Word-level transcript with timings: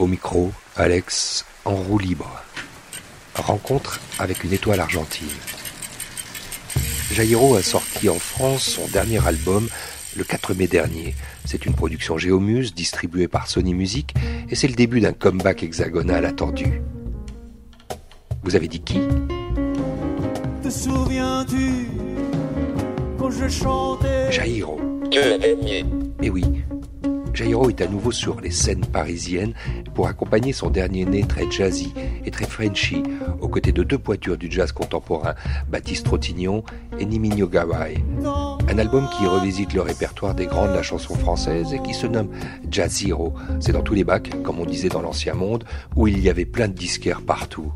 Au 0.00 0.06
micro, 0.06 0.50
Alex 0.76 1.44
en 1.66 1.74
roue 1.74 1.98
libre. 1.98 2.42
Rencontre 3.34 4.00
avec 4.18 4.44
une 4.44 4.54
étoile 4.54 4.80
argentine. 4.80 5.28
Jairo 7.12 7.56
a 7.56 7.62
sorti 7.62 8.08
en 8.08 8.18
France 8.18 8.62
son 8.62 8.88
dernier 8.88 9.18
album 9.26 9.68
le 10.16 10.24
4 10.24 10.54
mai 10.54 10.68
dernier. 10.68 11.14
C'est 11.44 11.66
une 11.66 11.74
production 11.74 12.16
Géomuse 12.16 12.74
distribuée 12.74 13.28
par 13.28 13.46
Sony 13.46 13.74
Music 13.74 14.14
et 14.48 14.54
c'est 14.54 14.68
le 14.68 14.74
début 14.74 15.00
d'un 15.00 15.12
comeback 15.12 15.64
hexagonal 15.64 16.24
attendu. 16.24 16.80
Vous 18.42 18.56
avez 18.56 18.68
dit 18.68 18.80
qui? 18.80 19.00
Te 20.62 20.70
souviens-tu 20.70 21.88
quand 23.18 23.30
je 23.30 23.48
chantais? 23.48 24.32
Jairo. 24.32 24.80
Et 25.12 25.84
Eh 26.22 26.30
oui, 26.30 26.59
Jairo 27.34 27.68
est 27.70 27.80
à 27.80 27.86
nouveau 27.86 28.12
sur 28.12 28.40
les 28.40 28.50
scènes 28.50 28.84
parisiennes 28.84 29.54
pour 29.94 30.08
accompagner 30.08 30.52
son 30.52 30.70
dernier 30.70 31.04
né 31.04 31.22
très 31.22 31.50
jazzy 31.50 31.92
et 32.24 32.30
très 32.30 32.44
frenchy, 32.44 33.02
aux 33.40 33.48
côtés 33.48 33.72
de 33.72 33.82
deux 33.82 33.98
pointures 33.98 34.36
du 34.36 34.50
jazz 34.50 34.72
contemporain, 34.72 35.34
Baptiste 35.70 36.06
Trottignon 36.06 36.64
et 36.98 37.04
Niminho 37.04 37.46
Gawai. 37.46 38.02
Un 38.68 38.78
album 38.78 39.08
qui 39.16 39.26
revisite 39.26 39.74
le 39.74 39.82
répertoire 39.82 40.34
des 40.34 40.46
grands 40.46 40.68
de 40.68 40.74
la 40.74 40.82
chanson 40.82 41.14
française 41.14 41.72
et 41.72 41.82
qui 41.82 41.94
se 41.94 42.06
nomme 42.06 42.30
Jazz 42.70 43.04
Hero. 43.04 43.34
C'est 43.60 43.72
dans 43.72 43.82
tous 43.82 43.94
les 43.94 44.04
bacs, 44.04 44.30
comme 44.42 44.60
on 44.60 44.66
disait 44.66 44.88
dans 44.88 45.02
l'ancien 45.02 45.34
monde, 45.34 45.64
où 45.96 46.06
il 46.06 46.20
y 46.20 46.28
avait 46.28 46.44
plein 46.44 46.68
de 46.68 46.74
disquaires 46.74 47.22
partout. 47.22 47.72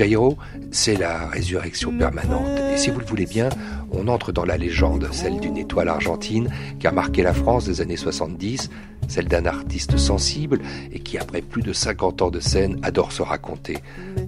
Jairo, 0.00 0.38
c'est 0.70 0.96
la 0.96 1.26
résurrection 1.26 1.92
permanente. 1.92 2.58
Et 2.72 2.78
si 2.78 2.88
vous 2.88 3.00
le 3.00 3.04
voulez 3.04 3.26
bien, 3.26 3.50
on 3.92 4.08
entre 4.08 4.32
dans 4.32 4.46
la 4.46 4.56
légende, 4.56 5.06
celle 5.12 5.38
d'une 5.40 5.58
étoile 5.58 5.88
argentine 5.88 6.48
qui 6.78 6.86
a 6.86 6.90
marqué 6.90 7.22
la 7.22 7.34
France 7.34 7.66
des 7.66 7.82
années 7.82 7.98
70, 7.98 8.70
celle 9.08 9.28
d'un 9.28 9.44
artiste 9.44 9.98
sensible 9.98 10.60
et 10.90 11.00
qui, 11.00 11.18
après 11.18 11.42
plus 11.42 11.60
de 11.60 11.74
50 11.74 12.22
ans 12.22 12.30
de 12.30 12.40
scène, 12.40 12.80
adore 12.82 13.12
se 13.12 13.20
raconter. 13.20 13.76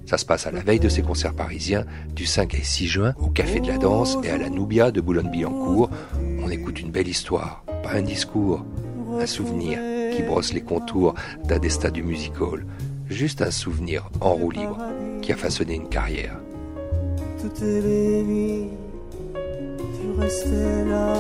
Ça 0.05 0.19
se 0.19 0.27
passe 0.27 0.46
à 0.46 0.50
la 0.50 0.61
veille 0.61 0.78
de 0.78 0.91
ses 0.91 1.00
concerts 1.00 1.33
parisiens, 1.33 1.86
du 2.14 2.27
5 2.27 2.52
et 2.52 2.64
6 2.64 2.86
juin, 2.89 3.14
au 3.18 3.28
Café 3.28 3.58
de 3.58 3.68
la 3.68 3.78
Danse 3.78 4.18
et 4.24 4.28
à 4.28 4.36
la 4.36 4.50
Nubia 4.50 4.91
de 4.91 5.00
Boulogne-Billancourt. 5.00 5.89
On 6.44 6.50
écoute 6.50 6.80
une 6.80 6.91
belle 6.91 7.08
histoire, 7.08 7.64
pas 7.83 7.94
un 7.94 8.02
discours, 8.02 8.62
un 9.18 9.24
souvenir 9.24 9.78
qui 10.14 10.22
brosse 10.22 10.52
les 10.52 10.61
contours 10.61 11.14
d'un 11.48 11.58
destin 11.58 11.89
du 11.91 12.02
music 12.02 12.39
hall. 12.42 12.66
Juste 13.12 13.42
un 13.42 13.50
souvenir 13.50 14.08
en 14.20 14.32
roue 14.34 14.50
libre 14.50 14.78
qui 15.20 15.32
a 15.32 15.36
façonné 15.36 15.74
une 15.74 15.88
carrière. 15.88 16.36
toutes 17.41 17.60
les 17.60 18.22
nuits. 18.22 18.68
Tu 19.34 20.20
restais 20.20 20.84
là. 20.86 21.14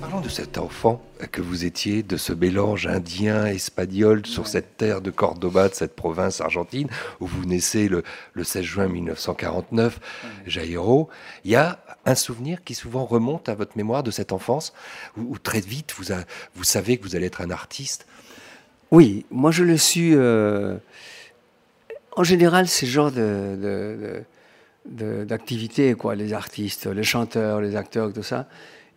Parlons 0.00 0.20
de 0.20 0.28
cet 0.28 0.58
enfant 0.58 1.00
que 1.30 1.40
vous 1.40 1.64
étiez, 1.64 2.02
de 2.02 2.16
ce 2.16 2.32
mélange 2.32 2.86
indien-espagnol 2.86 4.26
sur 4.26 4.46
cette 4.48 4.76
terre 4.76 5.00
de 5.02 5.10
Cordoba, 5.10 5.68
de 5.68 5.74
cette 5.74 5.94
province 5.94 6.40
argentine, 6.40 6.88
où 7.20 7.26
vous 7.26 7.44
naissez 7.44 7.88
le, 7.88 8.02
le 8.32 8.42
16 8.44 8.62
juin 8.64 8.88
1949, 8.88 10.00
Jairo. 10.46 11.08
Il 11.44 11.50
y 11.52 11.56
a 11.56 11.78
un 12.06 12.14
souvenir 12.16 12.64
qui 12.64 12.74
souvent 12.74 13.04
remonte 13.04 13.48
à 13.48 13.54
votre 13.54 13.76
mémoire 13.76 14.02
de 14.02 14.10
cette 14.10 14.32
enfance, 14.32 14.72
où, 15.16 15.34
où 15.34 15.38
très 15.38 15.60
vite 15.60 15.94
vous, 15.98 16.12
a- 16.12 16.24
vous 16.56 16.64
savez 16.64 16.96
que 16.96 17.04
vous 17.04 17.14
allez 17.14 17.26
être 17.26 17.40
un 17.42 17.50
artiste. 17.50 18.06
Oui, 18.92 19.24
moi 19.30 19.50
je 19.50 19.64
le 19.64 19.76
suis. 19.78 20.14
euh, 20.14 20.76
en 22.14 22.24
général, 22.24 22.66
le 22.66 22.86
genre 22.86 23.10
de, 23.10 24.22
d'activité, 25.24 25.94
quoi. 25.94 26.14
Les 26.14 26.34
artistes, 26.34 26.86
les 26.86 27.02
chanteurs, 27.02 27.62
les 27.62 27.74
acteurs, 27.74 28.12
tout 28.12 28.22
ça, 28.22 28.46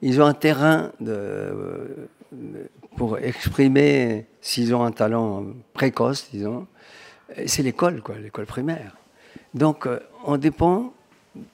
ils 0.02 0.22
ont 0.22 0.26
un 0.26 0.34
terrain 0.34 0.92
de- 1.00 2.10
pour 2.98 3.18
exprimer 3.20 4.26
s'ils 4.42 4.76
ont 4.76 4.84
un 4.84 4.92
talent 4.92 5.46
précoce, 5.74 6.28
disons. 6.34 6.68
C'est 7.46 7.64
l'école, 7.64 8.02
quoi, 8.02 8.16
l'école 8.18 8.46
primaire. 8.46 8.98
Donc, 9.54 9.88
euh, 9.88 10.00
on 10.26 10.36
dépend 10.38 10.94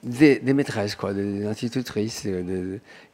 des, 0.02 0.40
maîtresses, 0.52 0.96
quoi, 0.96 1.14
des 1.14 1.46
institutrices 1.46 2.26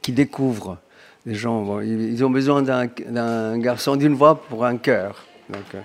qui 0.00 0.12
découvrent 0.12 0.78
des 1.26 1.34
gens. 1.34 1.62
bon, 1.62 1.80
ils, 1.80 2.24
ont 2.24 2.30
besoin 2.30 2.62
d'un, 2.62 3.58
garçon 3.58 3.96
d'une 3.96 4.14
voix 4.14 4.40
pour 4.42 4.64
un 4.64 4.76
chœur. 4.76 5.24
Donc, 5.48 5.74
euh, 5.74 5.80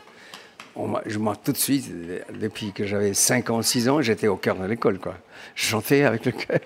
on 0.76 0.94
je 1.06 1.20
m'en 1.20 1.36
tout 1.36 1.52
de 1.52 1.58
suite, 1.58 1.92
depuis 2.40 2.72
que 2.72 2.86
j'avais 2.86 3.14
5 3.14 3.50
ans, 3.50 3.62
6 3.62 3.90
ans, 3.90 4.02
j'étais 4.02 4.28
au 4.28 4.38
cœur 4.38 4.56
de 4.56 4.66
l'école, 4.66 5.00
quoi. 5.00 5.16
Je 5.56 5.66
chantais 5.66 6.04
avec 6.04 6.26
le 6.26 6.32
chœur, 6.32 6.60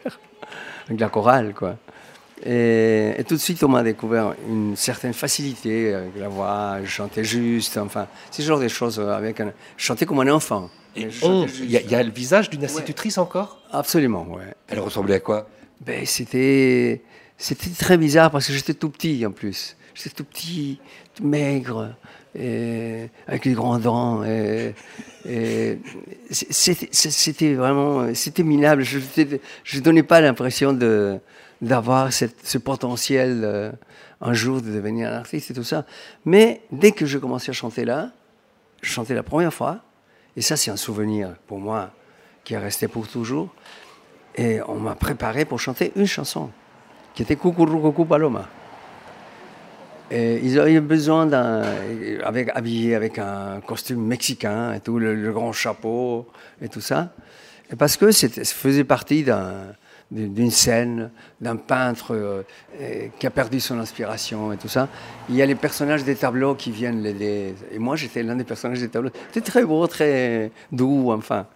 avec 0.88 1.00
la 1.00 1.10
chorale, 1.10 1.54
quoi. 1.54 1.76
Et, 2.46 3.14
et 3.18 3.24
tout 3.24 3.36
de 3.36 3.40
suite, 3.40 3.64
on 3.64 3.68
m'a 3.68 3.84
découvert 3.84 4.36
une 4.48 4.76
certaine 4.76 5.14
facilité 5.14 5.94
avec 5.94 6.16
la 6.18 6.28
voix, 6.28 6.78
je 6.84 6.90
chantais 6.90 7.24
juste, 7.24 7.78
enfin, 7.78 8.08
c'est 8.30 8.44
ce 8.44 8.48
genre 8.48 8.60
de 8.60 8.68
choses 8.68 9.00
avec 9.00 9.40
un, 9.40 9.52
je 9.76 9.84
chantais 9.84 10.06
comme 10.06 10.20
un 10.20 10.32
enfant. 10.32 10.70
Y, 10.96 11.10
il 11.64 11.72
y 11.72 11.96
a 11.96 12.04
le 12.04 12.12
visage 12.12 12.50
d'une 12.50 12.64
institutrice 12.64 13.18
encore? 13.18 13.60
Absolument, 13.72 14.26
ouais. 14.30 14.54
Elle 14.68 14.80
ressemblait 14.80 15.16
à 15.16 15.20
quoi? 15.20 15.48
Ben, 15.82 16.06
c'était, 16.06 17.02
c'était 17.38 17.70
très 17.70 17.98
bizarre 17.98 18.32
parce 18.32 18.48
que 18.48 18.54
j'étais 18.54 18.74
tout 18.74 18.90
petit 18.90 19.26
en 19.26 19.32
plus. 19.32 19.76
J'étais 19.94 20.10
tout 20.12 20.24
petit, 20.26 20.80
maigre, 21.22 21.96
avec 22.36 23.46
les 23.46 23.54
grands 23.54 23.80
dents. 23.80 24.24
C'était, 26.30 27.54
vraiment, 27.54 28.14
c'était 28.14 28.44
minable. 28.44 28.84
Je 28.84 29.00
ne 29.00 29.82
donnais 29.82 30.04
pas 30.04 30.22
l'impression 30.22 30.78
d'avoir 31.62 32.14
ce 32.14 32.58
potentiel 32.58 33.42
euh, 33.44 33.72
un 34.22 34.34
jour 34.34 34.62
de 34.62 34.72
devenir 34.72 35.10
un 35.10 35.18
artiste 35.18 35.52
et 35.52 35.54
tout 35.54 35.64
ça. 35.64 35.86
Mais 36.26 36.62
dès 36.72 36.92
que 36.92 37.06
je 37.06 37.18
commençais 37.18 37.50
à 37.50 37.54
chanter 37.54 37.86
là, 37.86 38.12
je 38.82 38.90
chantais 38.92 39.14
la 39.14 39.24
première 39.24 39.54
fois, 39.54 39.82
et 40.36 40.42
ça 40.42 40.56
c'est 40.56 40.72
un 40.72 40.78
souvenir 40.78 41.36
pour 41.48 41.60
moi 41.60 41.92
qui 42.44 42.54
est 42.54 42.60
resté 42.60 42.88
pour 42.88 43.08
toujours. 43.08 43.50
Et 44.36 44.60
on 44.68 44.76
m'a 44.76 44.96
préparé 44.96 45.46
pour 45.46 45.60
chanter 45.60 45.92
une 45.96 46.06
chanson, 46.06 46.52
qui 47.18 47.24
était 47.24 47.36
Coucou 47.36 48.06
Paloma. 48.06 48.48
Et 50.12 50.40
ils 50.44 50.60
avaient 50.60 50.80
besoin 50.80 51.26
d'un. 51.26 51.64
Avec, 52.24 52.50
habillé 52.54 52.94
avec 52.94 53.18
un 53.18 53.60
costume 53.66 54.06
mexicain 54.06 54.72
et 54.74 54.82
tout, 54.82 55.00
le, 55.00 55.32
grand 55.32 55.52
chapeau 55.52 56.28
et 56.62 56.70
tout 56.70 56.80
ça. 56.80 57.12
Et 57.72 57.76
parce 57.76 57.98
que 57.98 58.12
ça 58.12 58.28
faisait 58.46 58.84
partie 58.84 59.24
d'un- 59.24 59.74
d'une 60.12 60.52
scène, 60.52 61.10
d'un 61.42 61.56
peintre 61.56 62.14
euh, 62.14 62.44
qui 63.18 63.26
a 63.26 63.32
perdu 63.32 63.60
son 63.60 63.80
inspiration 63.80 64.54
et 64.54 64.58
tout 64.58 64.70
ça. 64.70 64.88
Il 65.28 65.36
y 65.36 65.42
a 65.42 65.48
les 65.48 65.56
personnages 65.56 66.04
des 66.04 66.16
tableaux 66.16 66.54
qui 66.54 66.70
viennent 66.70 67.02
l'aider. 67.02 67.56
Et 67.72 67.80
moi, 67.80 67.96
j'étais 67.96 68.22
l'un 68.22 68.36
des 68.36 68.44
personnages 68.44 68.80
des 68.80 68.90
tableaux. 68.90 69.10
C'était 69.34 69.50
très 69.50 69.66
beau, 69.66 69.88
très 69.88 70.52
doux, 70.72 71.12
enfin, 71.12 71.48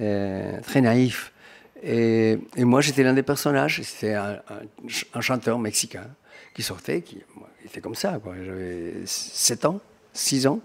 euh, 0.00 0.60
très 0.62 0.80
naïf. 0.80 1.32
Et, 1.82 2.38
moi, 2.58 2.80
j'étais 2.80 3.02
l'un 3.02 3.12
des 3.12 3.22
personnages. 3.22 3.82
C'était 3.82 4.14
un, 4.14 4.40
un 4.48 4.88
ch- 4.88 5.06
un 5.14 5.20
chanteur 5.20 5.58
mexicain 5.58 6.06
qui 6.54 6.62
sortait, 6.62 7.02
qui 7.02 7.18
était 7.64 7.80
comme 7.80 7.94
ça. 7.94 8.18
J'avais 8.44 8.94
7 9.04 9.64
ans, 9.66 9.80
6 10.12 10.46
ans. 10.46 10.60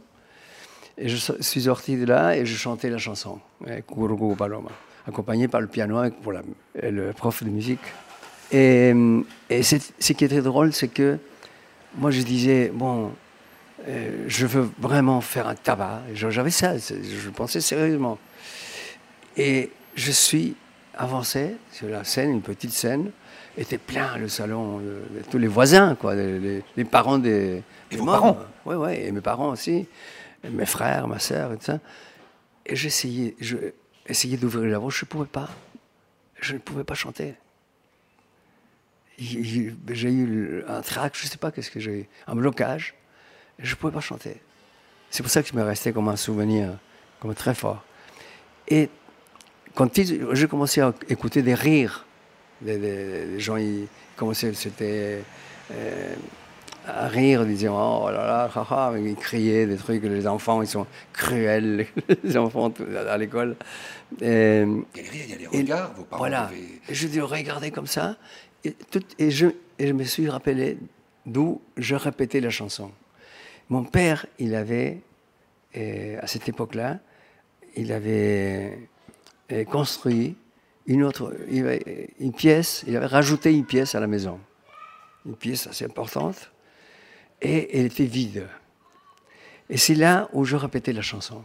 Et 0.98 1.10
je 1.10 1.18
suis 1.42 1.62
sorti 1.64 1.98
de 1.98 2.06
là 2.06 2.36
et 2.36 2.46
je 2.46 2.56
chantais 2.56 2.90
la 2.90 2.98
chanson, 2.98 3.40
eh, 3.66 3.82
Cucurucu 3.82 4.36
Paloma, 4.36 4.70
accompagné 5.08 5.48
par 5.48 5.62
le 5.62 5.68
piano 5.68 6.00
pour 6.22 6.32
la- 6.32 6.44
le 6.90 7.12
prof 7.14 7.44
de 7.44 7.50
musique. 7.50 7.80
Et, 8.52 8.94
ce 9.62 10.14
qui 10.14 10.26
est 10.26 10.28
très 10.28 10.42
drôle, 10.42 10.74
c'est 10.74 10.90
que 10.90 11.18
moi, 11.96 12.12
je 12.12 12.22
disais, 12.22 12.70
bon, 12.74 13.12
euh, 13.88 14.26
je 14.28 14.46
veux 14.46 14.70
vraiment 14.80 15.22
faire 15.22 15.48
un 15.48 15.56
tabac. 15.56 16.04
J'avais 16.14 16.52
ça, 16.52 16.78
je 16.78 17.30
pensais 17.30 17.62
sérieusement. 17.62 18.18
Et 19.38 19.72
je 19.96 20.12
suis 20.12 20.56
avancé 20.96 21.56
sur 21.72 21.88
la 21.88 22.04
scène, 22.04 22.32
une 22.32 22.42
petite 22.42 22.72
scène, 22.72 23.12
était 23.58 23.78
plein 23.78 24.18
le 24.18 24.28
salon, 24.28 24.80
le- 24.80 25.04
tous 25.30 25.38
les 25.38 25.48
voisins, 25.48 25.96
quoi, 25.96 26.16
les, 26.16 26.64
parents 26.90 27.18
des, 27.18 27.64
des 27.90 27.98
vos 27.98 28.06
morts. 28.06 28.22
parents 28.22 28.38
Oui, 28.66 28.76
oui, 28.76 28.94
et 28.96 29.12
mes 29.12 29.22
parents 29.22 29.50
aussi, 29.50 29.88
et 30.44 30.50
mes 30.50 30.66
frères, 30.66 31.08
ma 31.08 31.20
sœur, 31.20 31.54
et 31.54 31.58
tout 31.58 31.66
ça. 31.66 31.80
Et 32.66 32.76
j'essayais, 32.76 33.36
je 33.40 33.58
essayais 34.08 34.38
d'ouvrir 34.38 34.72
la 34.72 34.80
bouche, 34.80 35.00
je 35.02 35.06
ne 35.06 35.10
pouvais 35.10 35.26
pas. 35.26 35.50
Je 36.40 36.54
ne 36.54 36.60
pouvais 36.60 36.84
pas 36.84 36.96
chanter. 36.96 37.36
J'ai 39.20 40.12
eu 40.12 40.64
un 40.68 40.82
trac, 40.82 41.16
je 41.16 41.26
ne 41.26 41.30
sais 41.30 41.38
pas 41.38 41.52
qu'est-ce 41.52 41.70
que 41.70 41.80
j'ai 41.80 41.92
eu, 41.92 42.06
un 42.28 42.36
blocage, 42.36 42.96
et 43.60 43.66
je 43.66 43.72
ne 43.72 43.76
pouvais 43.76 43.94
pas 43.94 44.00
chanter. 44.02 44.38
C'est 45.12 45.22
pour 45.22 45.32
ça 45.32 45.44
que 45.44 45.50
je 45.50 45.56
me 45.56 45.62
restais 45.62 45.92
comme 45.92 46.08
un 46.08 46.16
souvenir, 46.16 46.78
comme 47.20 47.36
très 47.36 47.54
fort. 47.54 47.84
Et 48.68 48.90
quand 49.76 49.98
ils- 49.98 50.26
j'ai 50.34 50.48
commencé 50.48 50.82
à 50.82 50.94
écouter 51.10 51.42
des 51.42 51.54
rires, 51.54 52.06
des 52.62 53.40
gens, 53.40 53.58
ils 53.58 53.88
commençaient, 54.16 54.54
c'était 54.54 55.24
euh, 55.72 56.14
à 56.88 57.08
rire, 57.08 57.46
disant 57.46 58.04
Oh 58.06 58.10
là 58.12 58.26
là, 58.26 58.50
haha, 58.56 58.94
ils 59.00 59.16
criaient 59.16 59.66
des 59.66 59.78
trucs, 59.78 60.04
les 60.04 60.28
enfants, 60.28 60.62
ils 60.62 60.68
sont 60.68 60.86
cruels, 61.14 61.88
les 62.24 62.38
enfants 62.38 62.72
à 63.10 63.18
l'école. 63.18 63.56
Il 64.20 64.28
y 64.28 64.30
a 64.30 64.66
les 64.66 64.84
il 65.14 65.30
y 65.30 65.34
a 65.34 65.38
les 65.38 65.48
regards, 65.48 65.94
vos 65.94 66.04
parents 66.04 66.20
Voilà. 66.20 66.50
Et 66.90 66.94
je 66.94 67.08
dis 67.08 67.22
regardez 67.22 67.72
comme 67.72 67.88
ça. 67.88 68.18
Et, 68.64 68.72
tout- 68.74 69.02
et 69.18 69.32
je, 69.32 69.48
et 69.80 69.88
je 69.88 69.94
me 69.94 70.04
suis 70.04 70.30
rappelé 70.30 70.78
d'où 71.26 71.62
je 71.78 71.96
répétais 71.96 72.42
la 72.42 72.50
chanson. 72.50 72.92
Mon 73.70 73.84
père, 73.84 74.26
il 74.38 74.54
avait, 74.54 74.98
à 75.76 76.28
cette 76.28 76.48
époque-là, 76.50 77.00
il 77.76 77.92
avait 77.94 78.78
construit 79.70 80.36
une 80.88 81.04
autre, 81.04 81.34
une 81.50 82.34
pièce, 82.34 82.84
il 82.88 82.96
avait 82.98 83.06
rajouté 83.06 83.54
une 83.54 83.66
pièce 83.66 83.96
à 83.96 84.00
la 84.00 84.08
maison. 84.08 84.40
Une 85.26 85.36
pièce 85.36 85.68
assez 85.68 85.86
importante. 85.86 86.52
Et 87.42 87.80
elle 87.80 87.86
était 87.86 88.06
vide. 88.06 88.48
Et 89.70 89.78
c'est 89.78 89.96
là 89.96 90.28
où 90.34 90.44
je 90.44 90.56
répétais 90.56 90.94
la 90.94 91.02
chanson. 91.02 91.44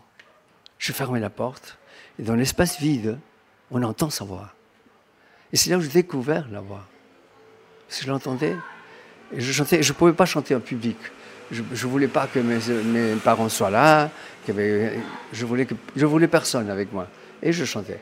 Je 0.79 0.93
fermais 0.93 1.20
la 1.20 1.31
porte, 1.31 1.79
et 2.19 2.23
dans 2.23 2.35
l'espace 2.35 2.81
vide, 2.81 3.19
on 3.70 3.82
entend 3.82 4.11
sa 4.11 4.25
voix. 4.25 4.53
Et 5.53 5.56
c'est 5.56 5.70
là 5.70 5.79
où 5.79 5.81
j'ai 5.81 5.88
découvert 5.88 6.47
la 6.50 6.61
voix. 6.61 6.85
Parce 7.87 8.00
que 8.00 8.05
je 8.06 8.11
l'entendais, 8.11 8.56
et 9.32 9.41
je 9.41 9.53
chantais, 9.53 9.82
je 9.82 9.93
ne 9.93 9.97
pouvais 9.97 10.12
pas 10.12 10.26
chanter 10.26 10.55
en 10.55 10.61
public. 10.61 10.97
Je 11.50 11.62
ne 11.62 11.91
voulais 11.91 12.08
pas 12.08 12.26
que 12.26 12.41
mes, 12.41 13.14
parents 13.17 13.49
soient 13.49 13.70
là, 13.70 14.11
avait- 14.49 14.99
je, 15.32 15.47
voulais 15.47 15.67
que, 15.67 15.75
je 15.94 16.05
voulais 16.05 16.29
personne 16.29 16.69
avec 16.69 16.93
moi. 16.93 17.08
Et 17.46 17.52
je 17.52 17.64
chantais. 17.64 18.00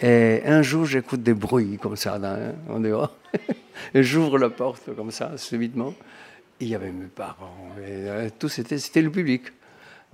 Et 0.00 0.40
un 0.46 0.62
jour, 0.62 0.86
j'écoute 0.86 1.22
des 1.22 1.34
bruits 1.34 1.76
comme 1.76 1.96
ça 1.96 2.18
en 2.70 2.80
dehors. 2.80 3.14
et 3.94 4.02
j'ouvre 4.02 4.38
la 4.38 4.48
porte 4.48 4.94
comme 4.96 5.10
ça, 5.10 5.36
subitement. 5.36 5.92
Il 6.60 6.68
y 6.68 6.74
avait 6.74 6.90
mes 6.90 7.08
parents. 7.08 7.68
Et, 7.78 8.08
euh, 8.08 8.28
tout, 8.38 8.48
c'était, 8.48 8.78
c'était 8.78 9.02
le 9.02 9.10
public. 9.10 9.42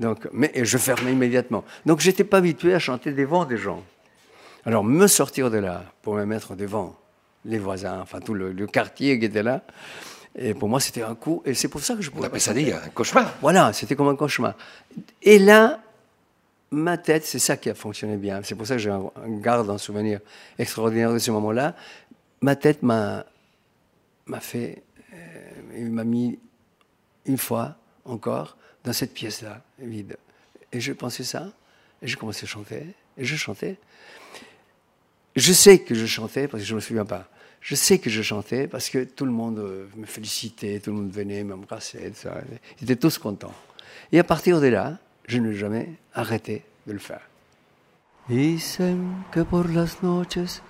Donc, 0.00 0.28
mais 0.32 0.50
et 0.52 0.64
je 0.64 0.78
fermais 0.78 1.12
immédiatement. 1.12 1.62
Donc, 1.86 2.00
je 2.00 2.08
n'étais 2.08 2.24
pas 2.24 2.38
habitué 2.38 2.74
à 2.74 2.80
chanter 2.80 3.12
devant 3.12 3.44
des 3.44 3.56
gens. 3.56 3.84
Alors, 4.64 4.82
me 4.82 5.06
sortir 5.06 5.48
de 5.48 5.58
là 5.58 5.84
pour 6.02 6.16
me 6.16 6.24
mettre 6.24 6.56
devant 6.56 6.96
les 7.44 7.60
voisins, 7.60 8.00
enfin 8.02 8.18
tout 8.18 8.34
le, 8.34 8.50
le 8.50 8.66
quartier 8.66 9.16
qui 9.20 9.26
était 9.26 9.44
là, 9.44 9.62
et 10.36 10.54
pour 10.54 10.68
moi, 10.68 10.80
c'était 10.80 11.02
un 11.02 11.14
coup. 11.14 11.40
Et 11.46 11.54
c'est 11.54 11.68
pour 11.68 11.80
ça 11.80 11.94
que 11.94 12.02
je 12.02 12.10
On 12.10 12.14
pouvais 12.14 12.26
appelle 12.26 12.42
pas 12.42 12.72
ça 12.72 12.84
un 12.86 12.88
cauchemar. 12.90 13.32
Voilà, 13.40 13.72
c'était 13.72 13.94
comme 13.94 14.08
un 14.08 14.16
cauchemar. 14.16 14.54
Et 15.22 15.38
là, 15.38 15.78
ma 16.70 16.98
tête, 16.98 17.24
c'est 17.24 17.38
ça 17.38 17.56
qui 17.56 17.70
a 17.70 17.74
fonctionné 17.74 18.16
bien. 18.16 18.40
C'est 18.42 18.54
pour 18.54 18.66
ça 18.66 18.76
que 18.76 18.88
un 18.88 19.38
garde 19.40 19.70
un 19.70 19.78
souvenir 19.78 20.20
extraordinaire 20.58 21.12
de 21.12 21.18
ce 21.18 21.30
moment-là. 21.30 21.74
Ma 22.40 22.56
tête 22.56 22.82
m'a 22.82 23.24
fait, 24.40 24.82
euh, 25.14 25.88
m'a 25.88 26.04
mis 26.04 26.38
une 27.24 27.38
fois 27.38 27.76
encore 28.04 28.56
dans 28.84 28.92
cette 28.92 29.14
pièce-là, 29.14 29.62
vide. 29.78 30.16
Et 30.72 30.80
je 30.80 30.92
pensais 30.92 31.24
ça, 31.24 31.48
et 32.02 32.06
je 32.06 32.16
commençais 32.16 32.44
à 32.44 32.48
chanter, 32.48 32.82
et 33.16 33.24
je 33.24 33.36
chantais. 33.36 33.76
Je 35.34 35.52
sais 35.52 35.80
que 35.80 35.94
je 35.94 36.06
chantais, 36.06 36.48
parce 36.48 36.62
que 36.62 36.66
je 36.66 36.72
ne 36.72 36.76
me 36.76 36.80
souviens 36.80 37.04
pas. 37.04 37.28
Je 37.66 37.74
sais 37.74 37.98
que 37.98 38.08
je 38.08 38.22
chantais 38.22 38.68
parce 38.68 38.88
que 38.90 39.02
tout 39.02 39.24
le 39.24 39.32
monde 39.32 39.58
euh, 39.58 39.88
me 39.96 40.06
félicitait, 40.06 40.78
tout 40.78 40.90
le 40.90 40.98
monde 40.98 41.10
venait 41.10 41.42
m'embrasser. 41.42 42.12
Ils 42.78 42.84
étaient 42.84 42.94
tous 42.94 43.18
contents. 43.18 43.54
Et 44.12 44.20
à 44.20 44.24
partir 44.24 44.60
de 44.60 44.68
là, 44.68 45.00
je 45.26 45.38
n'ai 45.38 45.54
jamais 45.54 45.98
arrêté 46.14 46.64
de 46.86 46.92
le 46.92 46.98
faire. 46.98 47.28
Dicen 48.28 49.24
que 49.30 49.44
por 49.44 49.70
las 49.70 50.02
noches 50.02 50.62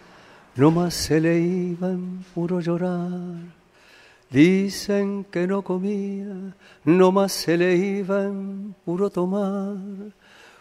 nomás 0.56 0.94
se 0.94 1.20
le 1.20 1.41
iban 1.41 2.25
puro 2.35 2.61
llorar. 2.61 3.38
Dicen 4.31 5.25
que 5.25 5.47
no 5.47 5.62
comía, 5.62 6.55
nomás 6.85 7.32
se 7.32 7.56
le 7.56 7.76
iban 7.76 8.75
puro 8.85 9.08
tomar. 9.08 9.76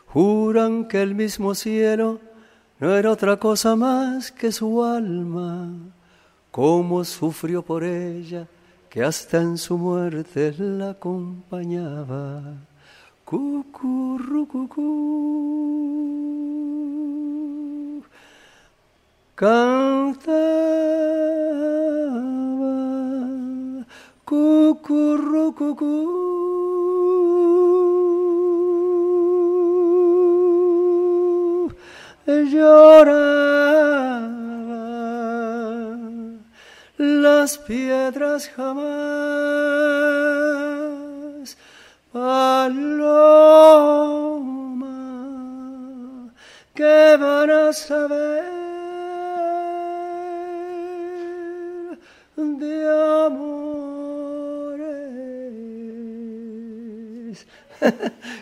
Juran 0.07 0.87
que 0.87 1.01
el 1.01 1.15
mismo 1.15 1.55
cielo 1.55 2.19
no 2.79 2.95
era 2.95 3.11
otra 3.11 3.37
cosa 3.37 3.75
más 3.75 4.31
que 4.31 4.51
su 4.51 4.83
alma. 4.83 5.73
Cómo 6.51 7.03
sufrió 7.03 7.61
por 7.63 7.83
ella, 7.83 8.47
que 8.89 9.03
hasta 9.03 9.41
en 9.41 9.57
su 9.57 9.77
muerte 9.77 10.53
la 10.57 10.91
acompañaba. 10.91 12.55
Cucurrucucú. 13.25 14.85
Cantaba 19.33 20.45
cucurrucucú. 24.25 25.93
Lloraba 32.27 33.25
las 36.97 37.57
piedras 37.57 38.49
jamás. 38.49 40.44
A 42.17 42.69
saber 47.73 48.41
de 52.37 53.25
amores. 53.25 54.79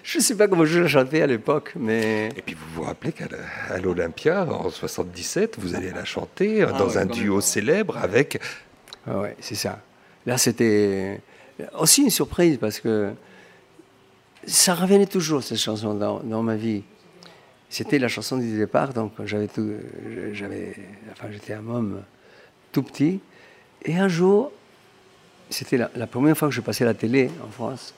je 0.03 0.17
ne 0.17 0.23
sais 0.23 0.35
pas 0.35 0.47
comment 0.47 0.65
je 0.65 0.85
chantais 0.85 1.23
à 1.23 1.27
l'époque, 1.27 1.73
mais 1.75 2.29
Et 2.37 2.41
puis 2.43 2.53
vous 2.55 2.65
vous 2.75 2.83
rappelez 2.83 3.11
qu'à 3.11 3.25
la- 3.27 3.79
l'Olympia, 3.79 4.45
en 4.45 4.69
77, 4.69 5.55
vous 5.57 5.73
allez 5.73 5.89
la 5.89 6.05
chanter 6.05 6.61
euh, 6.61 6.71
dans 6.73 6.89
ouais, 6.89 6.97
un 6.97 7.05
duo 7.07 7.41
célèbre 7.41 7.97
avec 7.97 8.39
Ah 9.07 9.19
ouais, 9.19 9.35
c'est 9.39 9.55
ça. 9.55 9.79
Là, 10.27 10.37
c'était 10.37 11.19
aussi 11.79 12.03
une 12.03 12.11
surprise 12.11 12.57
parce 12.59 12.79
que 12.79 13.11
ça 14.45 14.73
revenait 14.73 15.05
toujours, 15.05 15.43
cette 15.43 15.57
chanson, 15.57 15.93
dans, 15.93 16.43
ma 16.43 16.55
vie. 16.55 16.83
C'était 17.69 17.99
la 17.99 18.07
chanson 18.07 18.37
du 18.37 18.57
départ, 18.57 18.93
donc 18.93 19.13
j'avais 19.25 19.47
j'avais, 20.31 20.75
enfin, 21.11 21.27
j'étais 21.31 21.53
un 21.53 21.67
homme 21.67 22.03
tout 22.71 22.83
petit. 22.83 23.19
Et 23.85 23.97
un 23.97 24.07
jour, 24.07 24.51
c'était 25.49 25.77
la, 25.77 26.07
première 26.07 26.37
fois 26.37 26.49
que 26.49 26.53
je 26.53 26.61
passais 26.61 26.85
la 26.85 26.93
télé 26.93 27.29
en 27.43 27.49
France, 27.49 27.93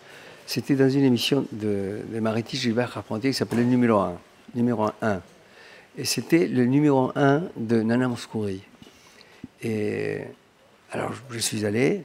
c'était 0.46 0.76
dans 0.76 0.90
une 0.90 1.04
émission 1.04 1.46
de, 1.52 2.00
de 2.12 2.44
Gilbert 2.54 2.94
Carpentier 2.94 3.32
qui 3.32 3.38
s'appelait 3.38 3.64
Numéro 3.64 4.00
1. 4.00 4.18
Numéro 4.54 4.90
1. 5.02 5.22
Et 5.98 6.06
c'était 6.06 6.48
le 6.48 6.66
numéro 6.66 7.12
1 7.16 7.44
de 7.58 7.82
Nana 7.82 8.08
Mouskouri. 8.08 8.62
Et 9.64 10.20
alors, 10.92 11.12
je 11.30 11.40
suis 11.40 11.66
allé, 11.66 12.04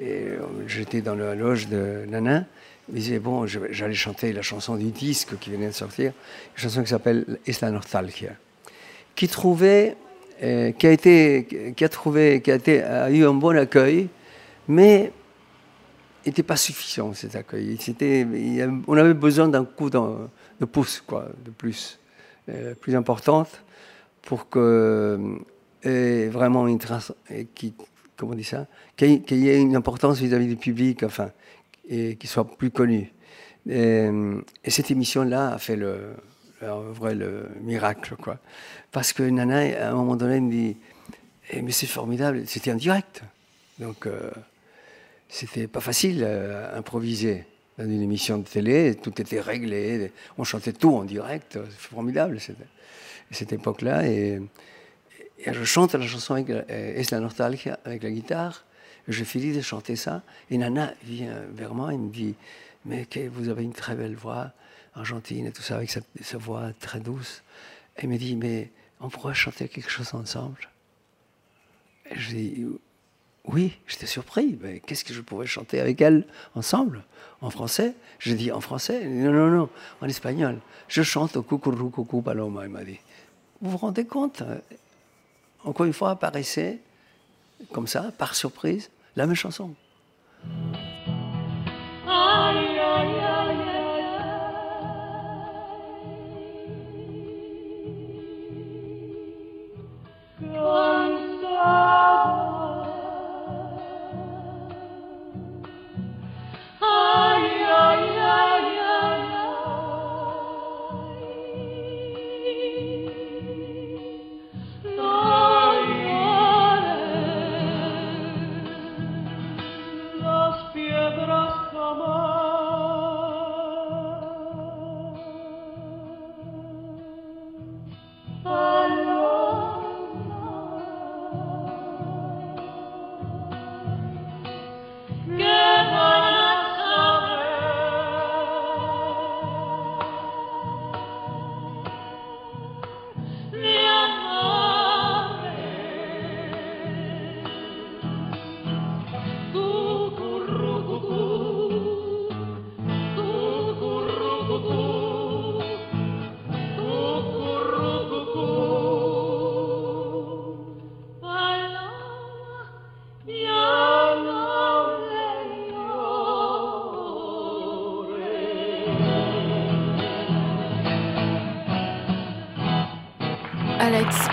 et 0.00 0.26
euh, 0.28 0.38
j'étais 0.66 1.00
dans 1.00 1.14
la 1.14 1.34
loge 1.34 1.68
de 1.68 2.04
Nana. 2.08 2.44
Il 2.88 2.94
disait, 2.94 3.18
bon, 3.18 3.46
j'allais 3.46 3.94
chanter 3.94 4.32
la 4.32 4.40
chanson 4.40 4.76
du 4.76 4.90
disque 4.90 5.38
qui 5.38 5.50
venait 5.50 5.66
de 5.66 5.72
sortir, 5.72 6.12
une 6.56 6.62
chanson 6.62 6.82
qui 6.82 6.88
s'appelle 6.88 7.38
Es 7.46 7.52
la 7.60 7.70
nostalgia, 7.70 8.30
qui 9.14 9.28
trouvait, 9.28 9.96
euh, 10.42 10.72
qui 10.72 10.86
a 10.86 10.92
été, 10.92 11.74
qui 11.76 11.84
a 11.84 11.88
trouvé, 11.88 12.40
qui 12.40 12.50
a, 12.50 12.54
été, 12.54 12.82
a 12.82 13.10
eu 13.10 13.26
un 13.26 13.34
bon 13.34 13.56
accueil, 13.58 14.08
mais 14.68 15.12
n'était 16.24 16.42
pas 16.42 16.56
suffisant 16.56 17.12
cet 17.12 17.36
accueil. 17.36 17.78
On 18.86 18.96
avait 18.96 19.14
besoin 19.14 19.48
d'un 19.48 19.64
coup 19.64 19.90
de 19.90 20.64
pouce, 20.64 21.02
quoi, 21.06 21.28
de 21.44 21.50
plus, 21.50 21.98
euh, 22.48 22.74
plus 22.74 22.94
importante, 22.96 23.62
pour 24.22 24.48
que 24.48 25.18
euh, 25.86 26.28
vraiment 26.30 26.68
une 26.68 26.78
et 27.30 27.46
qui, 27.54 27.74
comment 28.18 28.32
on 28.32 28.36
dit 28.36 28.44
ça, 28.44 28.66
qu'il 28.96 29.22
y 29.30 29.48
ait- 29.48 29.60
une 29.60 29.76
importance 29.76 30.18
vis-à-vis 30.20 30.48
du 30.48 30.56
public, 30.56 31.02
enfin, 31.04 31.30
et 31.88 32.16
qu'il 32.16 32.28
soit 32.28 32.44
plus 32.58 32.70
connu. 32.70 33.10
Et, 33.68 34.08
et 34.64 34.70
cette 34.70 34.90
émission-là 34.90 35.52
a 35.54 35.58
fait 35.58 35.76
le, 35.76 36.14
le- 36.60 36.92
vrai 36.92 37.14
le 37.14 37.48
miracle, 37.62 38.16
quoi. 38.16 38.38
Parce 38.92 39.12
que 39.14 39.22
Nana, 39.22 39.60
à 39.86 39.90
un 39.90 39.94
moment 39.94 40.16
donné, 40.16 40.40
me 40.40 40.50
dit, 40.50 40.76
Eh, 41.50 41.62
mais 41.62 41.72
c'est 41.72 41.86
formidable, 41.86 42.42
c'était 42.46 42.72
en 42.72 42.76
direct, 42.76 43.22
donc. 43.78 44.06
euh, 44.06 44.30
c'était 45.30 45.66
pas 45.66 45.80
facile 45.80 46.24
à 46.24 46.74
improviser 46.76 47.44
dans 47.78 47.84
une 47.84 48.00
émission 48.02 48.38
de 48.38 48.44
télé, 48.48 48.94
tout 48.94 49.20
était 49.20 49.40
réglé, 49.42 50.10
on 50.38 50.44
chantait 50.44 50.72
tout 50.72 50.94
en 50.94 51.04
direct, 51.04 51.58
c'est 51.70 51.88
formidable 51.90 52.40
cette, 52.40 52.56
cette 53.30 53.52
époque-là. 53.52 54.06
Et, 54.08 54.40
je 55.46 55.64
chante 55.64 55.94
la 55.94 56.06
chanson 56.06 56.34
avec, 56.34 56.50
euh, 56.50 57.02
la 57.10 57.76
avec 57.84 58.02
la 58.02 58.10
guitare. 58.10 58.64
Je 59.06 59.24
finis 59.24 59.52
de 59.52 59.60
chanter 59.60 59.96
ça. 59.96 60.22
Et 60.50 60.58
Nana 60.58 60.92
vient 61.04 61.40
vers 61.52 61.74
moi 61.74 61.94
et 61.94 61.96
me 61.96 62.10
dit 62.10 62.34
Mais 62.84 63.06
vous 63.32 63.48
avez 63.48 63.62
une 63.62 63.72
très 63.72 63.94
belle 63.94 64.16
voix 64.16 64.52
argentine 64.94 65.46
et 65.46 65.52
tout 65.52 65.62
ça, 65.62 65.76
avec 65.76 65.90
sa, 65.90 66.38
voix 66.38 66.72
très 66.80 67.00
douce. 67.00 67.42
Elle 67.96 68.08
me 68.08 68.18
dit 68.18 68.36
Mais 68.36 68.70
on 69.00 69.08
pourrait 69.08 69.34
chanter 69.34 69.68
quelque 69.68 69.90
chose 69.90 70.12
ensemble 70.14 70.68
et 72.10 72.18
Je 72.18 72.28
dis 72.30 72.66
Oui, 73.44 73.78
j'étais 73.86 74.06
surpris. 74.06 74.58
Mais 74.60 74.80
qu'est-ce 74.80 75.04
que 75.04 75.14
je 75.14 75.20
pourrais 75.20 75.46
chanter 75.46 75.78
avec 75.78 76.00
elle 76.00 76.26
ensemble 76.56 77.04
En 77.40 77.50
français? 77.50 77.94
Je 78.18 78.34
dis 78.34 78.50
En 78.50 78.60
français? 78.60 79.06
Non, 79.06 79.32
non, 79.32 79.50
non, 79.50 79.70
en 80.00 80.08
espagnol. 80.08 80.58
Je 80.88 81.02
chante 81.02 81.36
au 81.36 81.42
Cucurru 81.42 81.92
Cucu 81.92 82.22
Paloma, 82.22 82.64
elle 82.64 82.70
m'a 82.70 82.82
dit. 82.82 82.98
Vous 83.60 83.70
vous 83.70 83.78
rendez 83.78 84.04
compte 84.04 84.42
hein 84.42 84.58
encore 85.64 85.86
une 85.86 85.92
fois, 85.92 86.10
apparaissait, 86.10 86.78
comme 87.72 87.86
ça, 87.86 88.12
par 88.16 88.34
surprise, 88.34 88.90
la 89.16 89.26
même 89.26 89.34
chanson. 89.34 89.74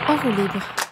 Enroue 0.08 0.30
libre. 0.30 0.85